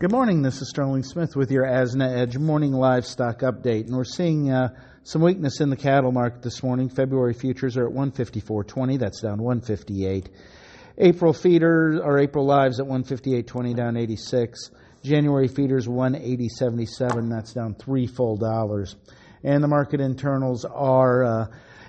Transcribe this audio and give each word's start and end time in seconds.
Good 0.00 0.10
morning. 0.10 0.42
This 0.42 0.60
is 0.60 0.68
Sterling 0.70 1.04
Smith 1.04 1.36
with 1.36 1.52
your 1.52 1.64
ASNA 1.64 2.18
Edge 2.18 2.36
morning 2.36 2.72
livestock 2.72 3.42
update, 3.42 3.86
and 3.86 3.96
we're 3.96 4.02
seeing 4.02 4.50
uh, 4.50 4.70
some 5.04 5.22
weakness 5.22 5.60
in 5.60 5.70
the 5.70 5.76
cattle 5.76 6.10
market 6.10 6.42
this 6.42 6.64
morning. 6.64 6.88
February 6.88 7.32
futures 7.32 7.76
are 7.76 7.86
at 7.86 7.94
154.20. 7.94 8.98
That's 8.98 9.20
down 9.20 9.40
158. 9.40 10.30
April 10.98 11.32
feeders 11.32 12.00
or 12.02 12.18
April 12.18 12.44
lives 12.44 12.80
at 12.80 12.86
158.20, 12.86 13.76
down 13.76 13.96
86. 13.96 14.72
January 15.04 15.46
feeders 15.46 15.86
180.77. 15.86 17.30
That's 17.30 17.52
down 17.52 17.76
three 17.76 18.08
full 18.08 18.36
dollars. 18.36 18.96
And 19.44 19.62
the 19.62 19.68
market 19.68 20.00
internals 20.00 20.64
are. 20.64 21.24
Uh, 21.24 21.46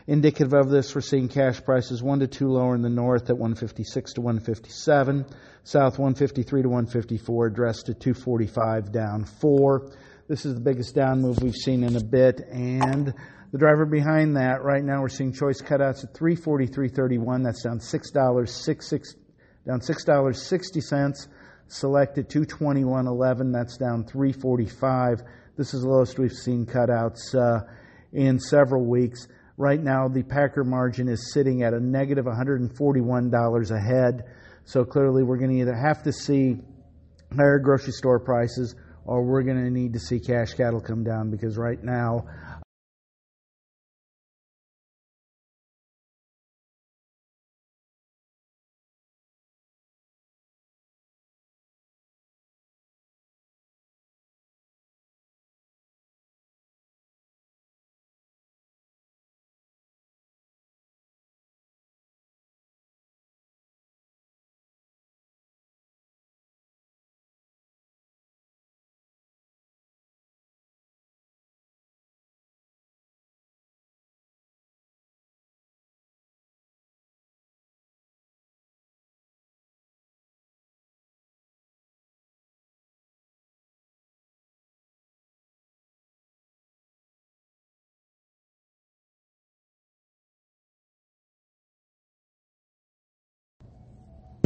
Indicative 0.07 0.53
of 0.53 0.69
this, 0.69 0.93
we're 0.93 1.01
seeing 1.01 1.27
cash 1.27 1.63
prices 1.63 2.03
1 2.03 2.19
to 2.19 2.27
2 2.27 2.47
lower 2.47 2.75
in 2.75 2.83
the 2.83 2.89
north 2.89 3.27
at 3.31 3.37
156 3.37 4.13
to 4.13 4.21
157, 4.21 5.25
south 5.63 5.97
153 5.97 6.61
to 6.61 6.69
154, 6.69 7.49
dressed 7.49 7.87
to 7.87 7.95
245 7.95 8.91
down 8.91 9.25
4. 9.25 9.91
This 10.27 10.45
is 10.45 10.53
the 10.53 10.61
biggest 10.61 10.93
down 10.93 11.21
move 11.21 11.41
we've 11.41 11.55
seen 11.55 11.83
in 11.83 11.95
a 11.95 12.03
bit 12.03 12.39
and 12.51 13.15
the 13.51 13.57
driver 13.57 13.85
behind 13.85 14.37
that 14.37 14.63
right 14.63 14.83
now 14.83 15.01
we're 15.01 15.09
seeing 15.09 15.33
choice 15.33 15.59
cutouts 15.59 16.03
at 16.03 16.13
343.31 16.13 17.43
that's 17.43 17.63
down 17.63 17.79
$6 17.79 18.49
six, 18.49 18.87
six, 18.87 19.15
down 19.65 19.79
$6.60 19.79 21.27
select 21.67 22.17
at 22.19 22.29
221.11 22.29 23.53
that's 23.53 23.77
down 23.77 24.03
345 24.03 25.21
this 25.57 25.73
is 25.73 25.81
the 25.81 25.87
lowest 25.87 26.19
we've 26.19 26.31
seen 26.31 26.65
cutouts 26.65 27.33
uh, 27.33 27.63
in 28.13 28.39
several 28.39 28.85
weeks 28.85 29.27
Right 29.57 29.81
now, 29.81 30.07
the 30.09 30.23
packer 30.23 30.63
margin 30.63 31.07
is 31.07 31.31
sitting 31.33 31.63
at 31.63 31.73
a 31.73 31.79
negative 31.79 32.25
$141 32.25 33.71
a 33.71 33.79
head. 33.79 34.23
So 34.65 34.83
clearly, 34.83 35.23
we're 35.23 35.37
going 35.37 35.51
to 35.51 35.61
either 35.61 35.75
have 35.75 36.03
to 36.03 36.11
see 36.11 36.57
higher 37.35 37.59
grocery 37.59 37.93
store 37.93 38.19
prices 38.19 38.75
or 39.05 39.23
we're 39.23 39.43
going 39.43 39.63
to 39.63 39.69
need 39.69 39.93
to 39.93 39.99
see 39.99 40.19
cash 40.19 40.53
cattle 40.53 40.81
come 40.81 41.03
down 41.03 41.29
because 41.31 41.57
right 41.57 41.81
now 41.81 42.25